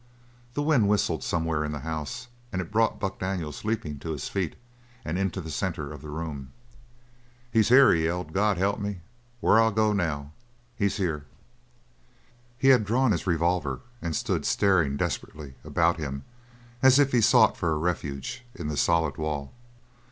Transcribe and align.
The 0.55 0.63
wind 0.63 0.89
whistled 0.89 1.23
somewhere 1.23 1.63
in 1.63 1.73
the 1.73 1.81
house 1.81 2.27
and 2.51 2.59
it 2.59 2.71
brought 2.71 2.99
Buck 2.99 3.19
Daniels 3.19 3.63
leaping 3.63 3.99
to 3.99 4.13
his 4.13 4.27
feet 4.27 4.55
and 5.05 5.15
into 5.15 5.39
the 5.41 5.51
centre 5.51 5.93
of 5.93 6.01
the 6.01 6.09
room. 6.09 6.51
"He's 7.51 7.69
here!" 7.69 7.93
he 7.93 8.05
yelled. 8.05 8.33
"God 8.33 8.57
help 8.57 8.79
me, 8.79 9.01
where'll 9.41 9.67
I 9.67 9.71
go 9.71 9.93
now! 9.93 10.31
He's 10.75 10.97
here!" 10.97 11.27
He 12.57 12.69
had 12.69 12.83
drawn 12.83 13.11
his 13.11 13.27
revolver 13.27 13.81
and 14.01 14.15
stood 14.15 14.43
staring 14.43 14.97
desperately 14.97 15.53
about 15.63 15.99
him 15.99 16.23
as 16.81 16.97
if 16.97 17.11
he 17.11 17.21
sought 17.21 17.55
for 17.55 17.71
a 17.71 17.77
refuge 17.77 18.43
in 18.55 18.69
the 18.69 18.77
solid 18.77 19.17
wall. 19.17 19.53